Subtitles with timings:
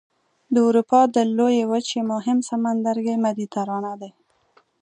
[0.53, 4.11] د اروپا د لویې وچې مهم سمندرګی مدیترانه دی.